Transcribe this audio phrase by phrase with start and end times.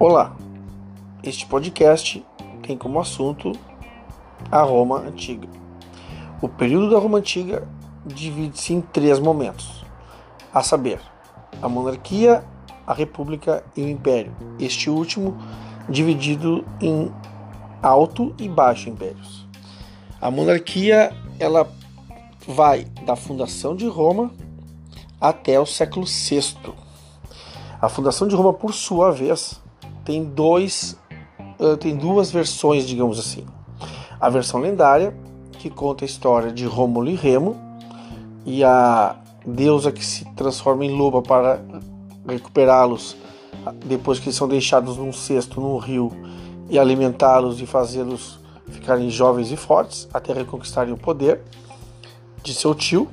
[0.00, 0.36] Olá,
[1.24, 2.24] este podcast
[2.62, 3.50] tem como assunto
[4.50, 5.48] a Roma Antiga.
[6.40, 7.66] O período da Roma Antiga
[8.06, 9.84] divide-se em três momentos,
[10.54, 11.00] a saber,
[11.60, 12.44] a monarquia,
[12.86, 14.32] a república e o império.
[14.60, 15.36] Este último
[15.88, 17.12] dividido em
[17.82, 19.48] alto e baixo impérios.
[20.20, 21.68] A monarquia ela
[22.46, 24.30] vai da fundação de Roma
[25.20, 26.72] até o século VI.
[27.80, 29.60] A fundação de Roma, por sua vez,
[30.04, 30.96] tem dois
[31.80, 33.44] tem duas versões, digamos assim.
[34.20, 35.14] A versão lendária,
[35.52, 37.56] que conta a história de Rômulo e Remo
[38.46, 41.60] e a deusa que se transforma em loba para
[42.26, 43.16] recuperá-los
[43.84, 46.12] depois que são deixados num cesto num rio
[46.70, 51.40] e alimentá-los e fazê-los ficarem jovens e fortes até reconquistarem o poder
[52.42, 53.08] de seu tio.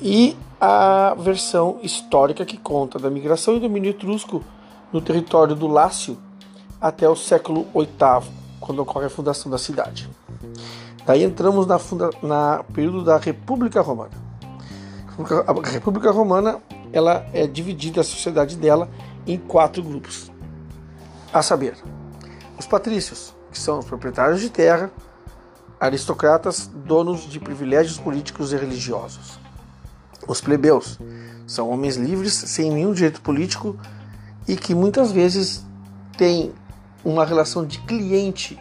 [0.00, 4.44] E a versão histórica que conta da migração e domínio etrusco
[4.92, 6.16] no território do Lácio
[6.80, 10.08] até o século VIII, quando ocorre a fundação da cidade.
[11.04, 14.12] Daí entramos na, funda, na período da República Romana.
[15.48, 16.60] A República Romana
[16.92, 18.88] ela é dividida a sociedade dela
[19.26, 20.30] em quatro grupos,
[21.32, 21.76] a saber,
[22.56, 24.92] os patrícios, que são os proprietários de terra,
[25.80, 29.42] aristocratas, donos de privilégios políticos e religiosos.
[30.26, 30.98] Os plebeus
[31.46, 33.76] são homens livres, sem nenhum direito político
[34.46, 35.64] e que muitas vezes
[36.16, 36.52] têm
[37.04, 38.58] uma relação de cliente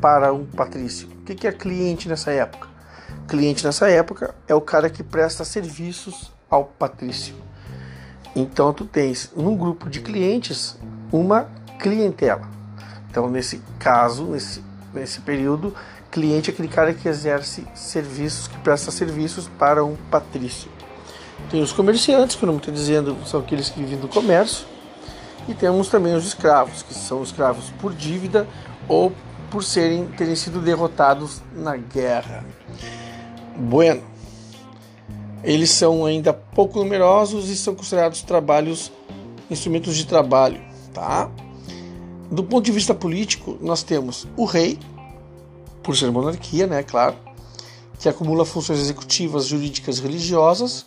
[0.00, 1.08] para um patrício.
[1.08, 2.68] O que é cliente nessa época?
[3.28, 7.34] Cliente nessa época é o cara que presta serviços ao patrício.
[8.34, 10.76] Então tu tens num grupo de clientes
[11.12, 12.48] uma clientela.
[13.10, 15.74] Então nesse caso, nesse, nesse período,
[16.10, 20.70] cliente é aquele cara que exerce serviços, que presta serviços para um patrício.
[21.50, 24.66] Tem os comerciantes, que o nome está dizendo, são aqueles que vivem do comércio.
[25.48, 28.46] E temos também os escravos, que são escravos por dívida
[28.86, 29.12] ou
[29.50, 32.44] por serem terem sido derrotados na guerra.
[33.56, 34.02] Bueno,
[35.42, 38.92] eles são ainda pouco numerosos e são considerados trabalhos,
[39.50, 40.60] instrumentos de trabalho,
[40.92, 41.30] tá?
[42.30, 44.78] Do ponto de vista político, nós temos o rei,
[45.82, 47.16] por ser monarquia, né, claro,
[47.98, 50.86] que acumula funções executivas, jurídicas e religiosas,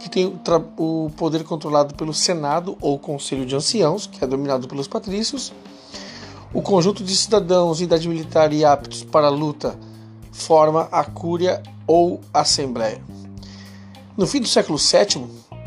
[0.00, 0.40] que tem
[0.78, 5.52] o poder controlado pelo Senado ou Conselho de Anciãos, que é dominado pelos patrícios,
[6.54, 9.78] o conjunto de cidadãos idade militar e aptos para a luta
[10.32, 13.02] forma a Cúria ou Assembleia.
[14.16, 15.26] No fim do século VII,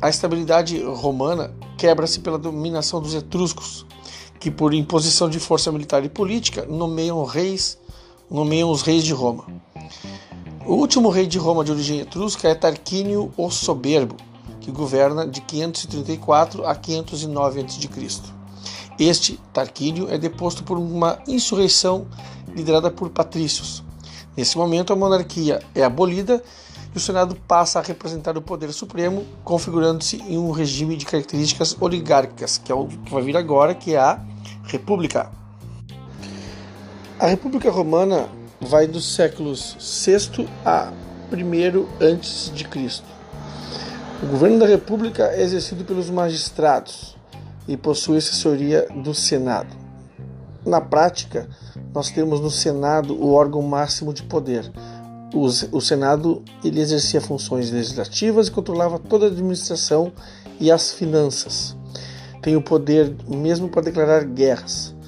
[0.00, 3.84] a estabilidade romana quebra-se pela dominação dos etruscos,
[4.38, 7.78] que por imposição de força militar e política nomeiam reis,
[8.30, 9.44] nomeiam os reis de Roma.
[10.64, 14.16] O último rei de Roma de origem etrusca é Tarquínio o Soberbo,
[14.60, 17.88] que governa de 534 a 509 a.C.
[18.98, 22.06] Este Tarquínio é deposto por uma insurreição
[22.54, 23.82] liderada por patrícios.
[24.36, 26.42] Nesse momento, a monarquia é abolida
[26.94, 31.76] e o Senado passa a representar o poder supremo, configurando-se em um regime de características
[31.80, 34.20] oligárquicas, que é o que vai vir agora, que é a
[34.64, 35.39] República.
[37.20, 39.76] A República Romana vai dos séculos
[40.06, 40.90] VI a
[41.30, 43.04] I antes de Cristo.
[44.22, 47.14] O governo da República é exercido pelos magistrados
[47.68, 49.76] e possui assessoria do Senado.
[50.64, 51.46] Na prática,
[51.92, 54.72] nós temos no Senado o órgão máximo de poder,
[55.34, 60.10] o Senado ele exercia funções legislativas e controlava toda a administração
[60.58, 61.76] e as finanças.
[62.40, 64.98] Tem o poder mesmo para declarar guerras.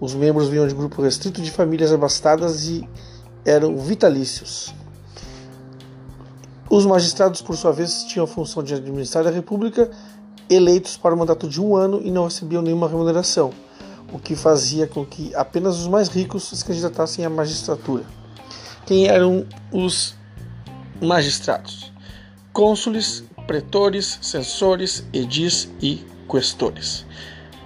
[0.00, 2.88] Os membros vinham de grupo restrito de famílias abastadas e
[3.44, 4.74] eram vitalícios.
[6.70, 9.90] Os magistrados, por sua vez, tinham a função de administrar a República,
[10.48, 13.50] eleitos para um mandato de um ano e não recebiam nenhuma remuneração,
[14.12, 18.04] o que fazia com que apenas os mais ricos se candidatassem à magistratura
[18.88, 20.14] quem eram os
[20.98, 21.92] magistrados:
[22.54, 27.04] cônsules, pretores, censores, edis e questores.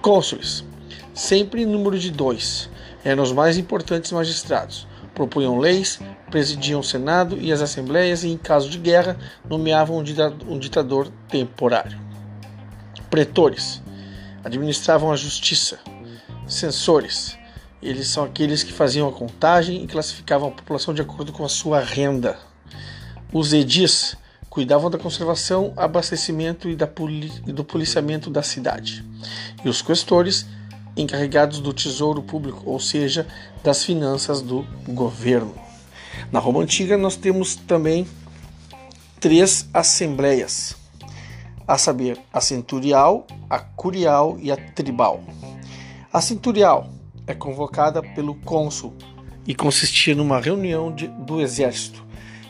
[0.02, 0.64] Cônsules,
[1.14, 2.68] sempre em número de dois,
[3.04, 4.86] eram os mais importantes magistrados.
[5.14, 6.00] Propunham leis,
[6.30, 9.18] presidiam o Senado e as assembleias e, em caso de guerra,
[9.48, 10.02] nomeavam
[10.48, 12.00] um ditador temporário.
[13.10, 13.82] Pretores
[14.44, 15.78] administravam a justiça.
[16.46, 17.36] Censores
[17.82, 21.48] eles são aqueles que faziam a contagem e classificavam a população de acordo com a
[21.48, 22.38] sua renda.
[23.32, 24.16] Os edis
[24.48, 29.04] cuidavam da conservação, abastecimento e, poli e do policiamento da cidade.
[29.64, 30.46] E os questores,
[30.96, 33.26] encarregados do tesouro público, ou seja,
[33.62, 35.54] das finanças do governo.
[36.30, 38.06] Na Roma Antiga nós temos também
[39.18, 40.76] três assembleias.
[41.66, 45.22] a saber, a centurial, a curial e a tribal.
[46.12, 46.90] A centurial
[47.26, 48.92] é convocada pelo cônsul
[49.46, 52.04] e consistia numa reunião de, do exército.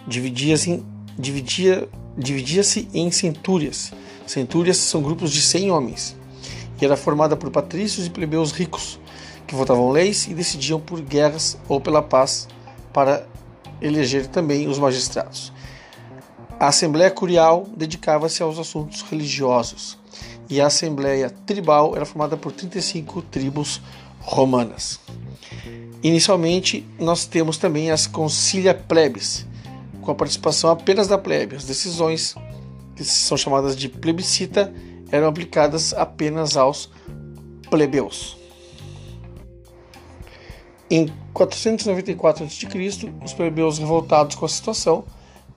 [0.09, 0.83] Dividia-se
[1.17, 2.63] dividia, dividia
[2.95, 3.93] em centúrias.
[4.27, 6.17] Centúrias são grupos de 100 homens
[6.83, 8.99] e era formada por patrícios e plebeus ricos
[9.47, 12.49] que votavam leis e decidiam por guerras ou pela paz
[12.93, 13.25] para
[13.81, 15.53] eleger também os magistrados.
[16.59, 19.97] A Assembleia Curial dedicava-se aos assuntos religiosos
[20.51, 23.81] e a Assembleia Tribal era formada por 35 tribos
[24.21, 24.99] romanas.
[26.03, 29.47] Inicialmente, nós temos também as Concilia Plebis,
[30.01, 31.55] com a participação apenas da plebe.
[31.55, 32.35] As decisões,
[32.97, 34.73] que são chamadas de plebiscita,
[35.13, 36.91] eram aplicadas apenas aos
[37.71, 38.37] plebeus.
[40.91, 45.05] Em 494 a.C., os plebeus revoltados com a situação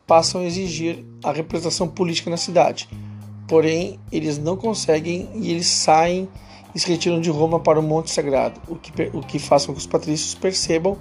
[0.06, 2.88] passam a exigir a representação política na cidade.
[3.48, 6.30] Porém, eles não conseguem e eles saem
[6.74, 9.74] e se retiram de Roma para o Monte Sagrado, o que, o que faz com
[9.74, 10.98] que os patrícios percebam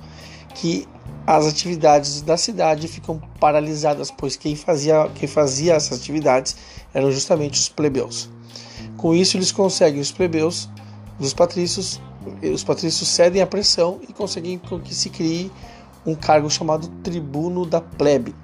[0.55, 0.87] que
[1.27, 6.57] as atividades da cidade ficam paralisadas, pois quem fazia, quem fazia essas atividades
[6.93, 8.31] eram justamente os plebeus.
[9.05, 10.67] Com isso, eles conseguem os plebeus,
[11.21, 12.01] os patrícios,
[12.55, 15.53] os patrícios cedem à pressão e conseguem que se crie
[16.06, 18.35] um cargo chamado tribuno da plebe,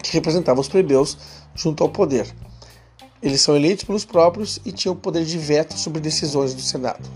[0.00, 1.18] que representava os plebeus
[1.52, 2.32] junto ao poder.
[3.20, 7.10] Eles são eleitos pelos próprios e tinham o poder de veto sobre decisões do Senado.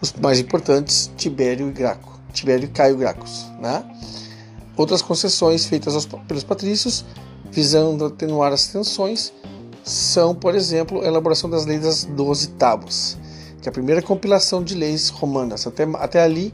[0.00, 3.46] Os mais importantes, Tibério e Graco, Tibério e Caio Gracos.
[3.58, 3.84] Né?
[4.76, 7.04] Outras concessões feitas aos, pelos patrícios,
[7.50, 9.32] visando atenuar as tensões,
[9.84, 13.18] são, por exemplo, a elaboração das leis das Doze Tábuas,
[13.60, 15.66] que é a primeira compilação de leis romanas.
[15.66, 16.52] Até, até ali,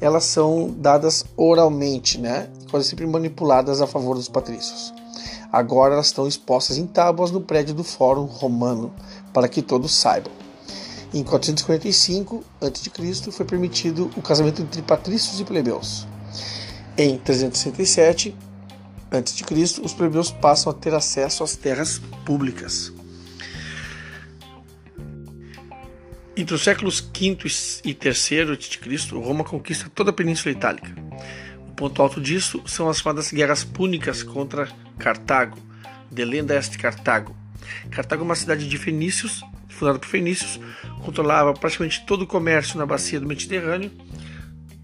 [0.00, 2.48] elas são dadas oralmente, né?
[2.70, 4.92] quase sempre manipuladas a favor dos patrícios.
[5.50, 8.92] Agora elas estão expostas em tábuas no prédio do Fórum Romano,
[9.32, 10.32] para que todos saibam.
[11.12, 13.32] Em 445 a.C.
[13.32, 16.06] foi permitido o casamento entre patrícios e plebeus.
[16.98, 18.36] Em 367
[19.10, 22.92] a.C., os plebeus passam a ter acesso às terras públicas.
[26.36, 27.36] Entre os séculos V
[27.84, 30.94] e III a.C., Roma conquista toda a Península Itálica.
[31.66, 34.68] O ponto alto disso são as chamadas guerras púnicas contra
[34.98, 35.58] Cartago,
[36.10, 37.36] Delenda est Cartago.
[37.90, 40.60] Cartago é uma cidade de fenícios, fundada por fenícios,
[41.04, 43.90] controlava praticamente todo o comércio na bacia do Mediterrâneo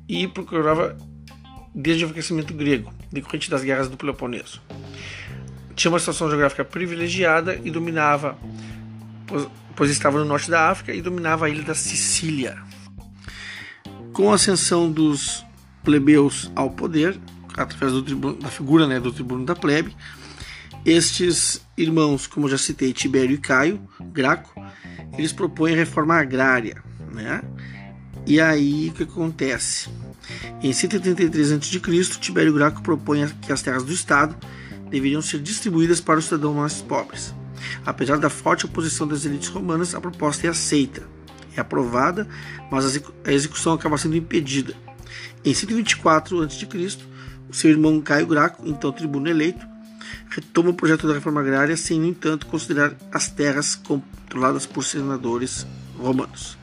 [0.09, 0.97] e procurava
[1.75, 4.61] desde o aquecimento grego, decorrente das guerras do Peloponeso.
[5.75, 8.37] Tinha uma situação geográfica privilegiada e dominava,
[9.27, 12.59] pois, pois estava no norte da África e dominava a ilha da Sicília.
[14.13, 15.45] Com a ascensão dos
[15.83, 17.19] plebeus ao poder,
[17.57, 19.95] através tribuno, da figura né, do tribuno da plebe.
[20.85, 23.81] Estes irmãos, como já citei, Tibério e Caio,
[24.13, 24.53] Graco,
[25.17, 26.83] eles propõem a reforma agrária.
[27.13, 27.43] Né?
[28.27, 29.89] E aí o que acontece?
[30.63, 34.37] Em 133 a.C., Tibério Graco propõe que as terras do Estado
[34.91, 37.35] deveriam ser distribuídas para os cidadãos mais pobres.
[37.85, 41.03] Apesar da forte oposição das elites romanas, a proposta é aceita,
[41.57, 42.29] é aprovada,
[42.71, 44.75] mas a execução acaba sendo impedida.
[45.45, 46.99] Em 124 a.C.,
[47.53, 49.65] seu irmão Caio Graco, então tribuno eleito,
[50.29, 55.67] retoma o projeto da reforma agrária sem, no entanto, considerar as terras controladas por senadores
[55.99, 56.59] romanos.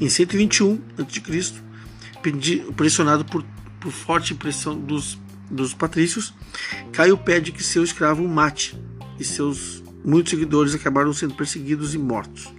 [0.00, 1.62] Em 121 a.C.,
[2.76, 3.44] pressionado por,
[3.80, 5.18] por forte pressão dos,
[5.50, 6.32] dos patrícios,
[6.92, 8.78] Caio pede que seu escravo mate
[9.18, 12.52] e seus muitos seguidores acabaram sendo perseguidos e mortos.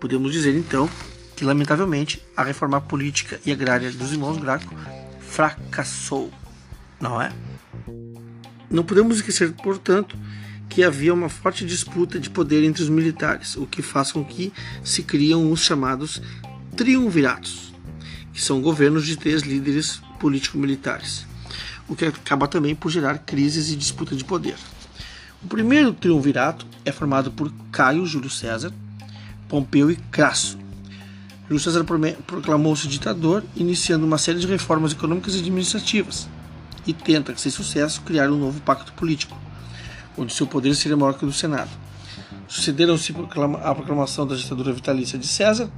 [0.00, 0.88] Podemos dizer então
[1.36, 4.74] que, lamentavelmente, a reforma política e agrária dos irmãos Graco
[5.20, 6.32] fracassou
[7.00, 7.32] não é?
[8.70, 10.16] Não podemos esquecer, portanto,
[10.68, 14.52] que havia uma forte disputa de poder entre os militares, o que faz com que
[14.82, 16.20] se criam os chamados
[16.76, 17.72] triunviratos,
[18.38, 21.26] que são governos de três líderes político-militares,
[21.88, 24.54] o que acaba também por gerar crises e disputa de poder.
[25.42, 28.72] O primeiro triunvirato é formado por Caio Júlio César,
[29.48, 30.56] Pompeu e Crasso.
[31.48, 31.84] Júlio César
[32.24, 36.28] proclamou-se ditador, iniciando uma série de reformas econômicas e administrativas
[36.86, 39.36] e tenta, sem sucesso, criar um novo pacto político,
[40.16, 41.70] onde seu poder seria maior que o do Senado.
[42.46, 43.12] Sucederam-se
[43.64, 45.68] a proclamação da ditadura vitalícia de César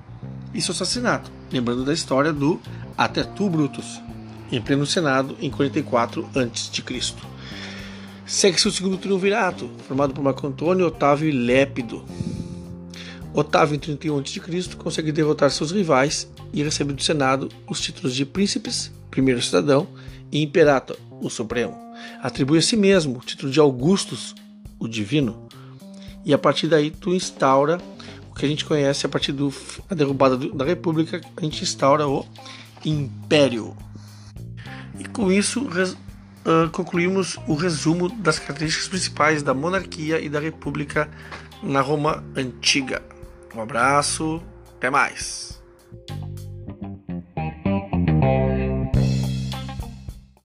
[0.54, 2.60] e seu assassinato, lembrando da história do
[2.96, 4.00] Até tu, Brutus,
[4.50, 7.14] em pleno Senado em 44 a.C.
[8.26, 12.04] Segue-se o segundo triunvirato, formado por Marco Antônio, Otávio e Lépido.
[13.32, 18.24] Otávio, em 31 a.C., consegue derrotar seus rivais e recebe do Senado os títulos de
[18.24, 19.88] príncipes, primeiro cidadão,
[20.32, 21.76] e Imperator, o Supremo.
[22.22, 24.34] Atribui a si mesmo o título de Augustus,
[24.78, 25.48] o Divino,
[26.24, 27.78] e a partir daí tu instaura
[28.40, 32.26] que a gente conhece a partir da derrubada do, da República, a gente instaura o
[32.82, 33.76] Império.
[34.98, 40.40] E com isso res, uh, concluímos o resumo das características principais da monarquia e da
[40.40, 41.10] República
[41.62, 43.02] na Roma Antiga.
[43.54, 44.42] Um abraço,
[44.78, 45.62] até mais.